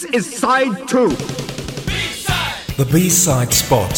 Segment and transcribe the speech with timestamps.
[0.00, 1.10] This is side two.
[2.78, 3.92] The B-side spot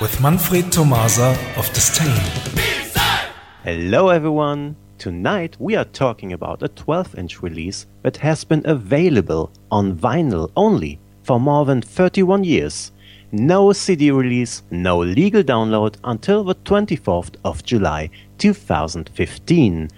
[0.00, 2.22] with Manfred Tomasa of Disdain.
[3.64, 4.76] Hello everyone!
[4.96, 10.52] Tonight we are talking about a 12 inch release that has been available on vinyl
[10.54, 12.92] only for more than 31 years.
[13.32, 18.08] No CD release, no legal download until the 24th of July
[18.38, 19.88] 2015.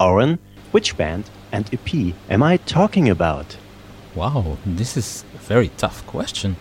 [0.00, 0.38] Oren,
[0.72, 3.58] which band and EP am I talking about?
[4.14, 6.56] Wow, this is a very tough question.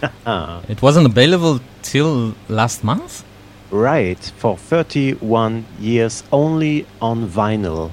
[0.68, 3.24] it wasn't available till last month?
[3.70, 7.90] Right, for 31 years only on vinyl.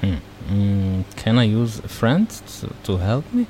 [0.00, 0.16] Hmm.
[0.48, 3.46] Mm, can I use a friend to, to help me?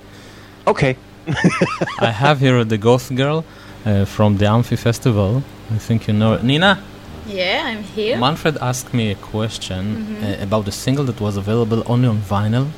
[0.67, 0.97] Okay.
[1.99, 3.45] I have here the Ghost Girl
[3.85, 5.43] uh, from the Amphi Festival.
[5.75, 6.45] I think you know it.
[6.45, 6.83] Nina?
[7.27, 8.17] Yeah, I'm here.
[8.19, 10.41] Manfred asked me a question Mhm.
[10.41, 12.69] uh, about a single that was available only on vinyl.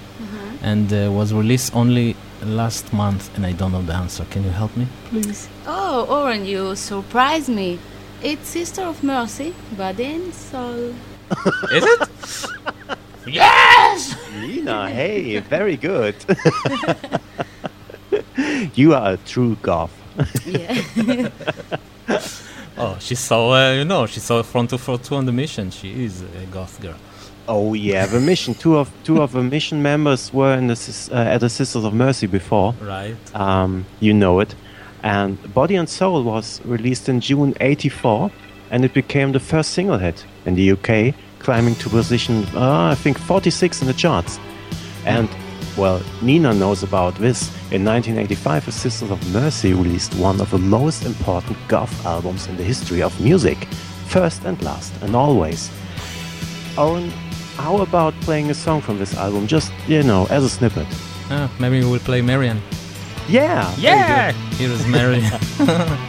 [0.63, 4.25] And uh, was released only last month, and I don't know the answer.
[4.31, 5.49] Can you help me, please?
[5.67, 7.79] Oh, Oren, you surprised me.
[8.23, 10.95] It's Sister of Mercy, Body and Soul.
[11.73, 12.09] Is it?
[13.27, 14.17] yes!
[14.35, 16.17] Nina, hey, very good.
[18.75, 19.93] you are a true goth.
[20.47, 21.31] Yeah.
[22.81, 25.73] Oh, she's so, uh, you know, she's so Front 242 on the mission.
[25.73, 26.95] She is a goth girl.
[27.49, 28.55] Oh yeah, the mission.
[28.55, 31.95] Two of two of the mission members were in the uh, at the Sisters of
[31.95, 32.75] Mercy before.
[32.75, 33.17] Right.
[33.35, 34.55] Um, you know it.
[35.03, 38.31] And Body and Soul was released in June '84,
[38.71, 42.95] and it became the first single hit in the UK, climbing to position uh, I
[42.95, 44.39] think 46 in the charts.
[45.07, 45.31] And
[45.79, 47.49] well, Nina knows about this.
[47.71, 52.59] In 1985, the Sisters of Mercy released one of the most important goth albums in
[52.59, 53.57] the history of music,
[54.09, 55.71] first and last and always.
[56.77, 57.13] Owen,
[57.59, 60.87] how about playing a song from this album, just you know, as a snippet?
[61.31, 62.61] Ah, maybe we will play Marian.
[63.29, 63.75] Yeah.
[63.77, 64.33] Yeah!
[64.57, 65.31] Here is Marian.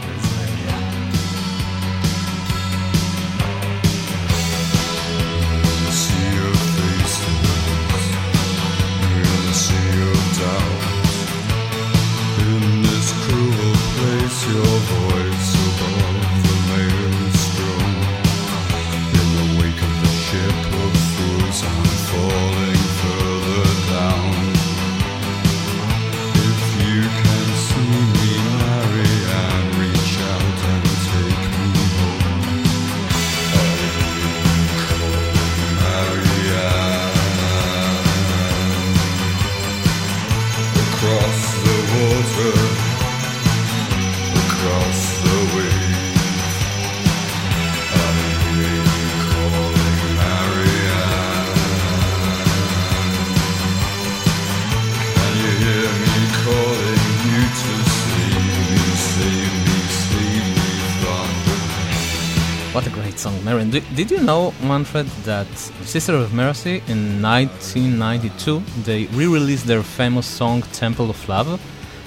[63.72, 63.94] Marian.
[63.96, 65.46] Did, you know, Manfred, that
[65.84, 71.60] Sister of Mercy in 1992 they re-released their famous song "Temple of Love"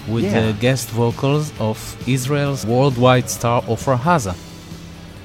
[0.07, 0.47] with Yeah.
[0.47, 4.35] the guest vocals of Israel's worldwide star Ofra Haza.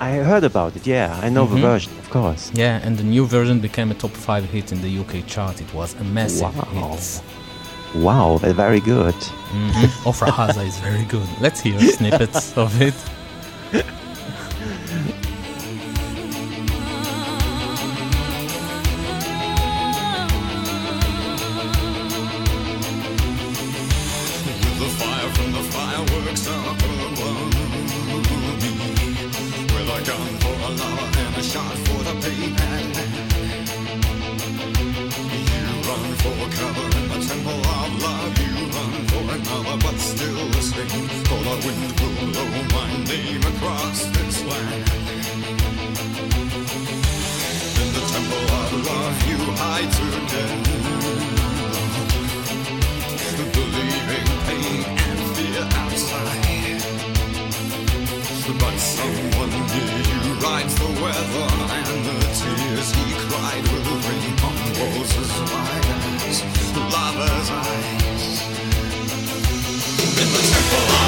[0.01, 0.87] I heard about it.
[0.87, 1.55] Yeah, I know Mhm.
[1.55, 2.53] the version, of course.
[2.55, 5.61] Yeah, and the new version became a top five hit in the UK chart.
[5.61, 6.93] It was a massive Wow.
[6.93, 7.23] hit.
[7.95, 9.17] Wow, they're very good.
[9.53, 9.89] Mhm.
[10.05, 11.29] Ofra Haza is very good.
[11.41, 12.95] Let's hear snippets of it.
[41.65, 44.89] Wind will blow my name across this land
[47.83, 50.89] In the temple of love you hide today
[53.53, 56.83] believing pain and fear outside.
[58.61, 64.57] But someone near you rides the weather, and the tears he cried will rain on
[64.79, 65.89] walls as wide
[66.29, 66.39] as
[66.95, 68.25] lover's eyes.
[70.23, 71.08] In the temple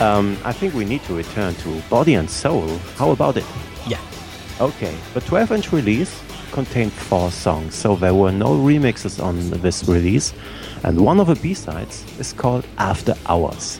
[0.00, 2.66] Um, I think we need to return to Body and Soul.
[2.96, 3.44] How about it?
[3.86, 4.00] Yeah.
[4.60, 9.84] Okay, the 12 inch release contained four songs, so there were no remixes on this
[9.86, 10.32] release.
[10.84, 13.78] And one of the B-sides is called After Hours.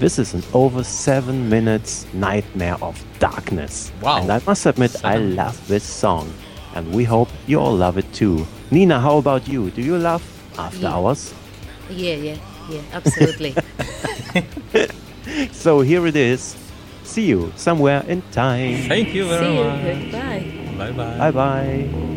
[0.00, 3.92] This is an over seven minutes nightmare of darkness.
[4.02, 4.20] Wow.
[4.22, 6.32] And I must admit, I love this song.
[6.74, 8.46] And we hope you all love it too.
[8.70, 9.70] Nina, how about you?
[9.70, 10.22] Do you love
[10.58, 10.92] After Yeah.
[10.94, 11.32] Hours?
[11.88, 12.36] Yeah, yeah,
[12.68, 13.54] yeah, absolutely.
[15.52, 16.56] So here it is.
[17.04, 18.88] See you somewhere in time.
[18.88, 19.64] Thank you very See you.
[19.64, 20.12] much.
[20.12, 20.44] Goodbye.
[20.78, 21.18] Bye bye.
[21.18, 22.15] Bye bye.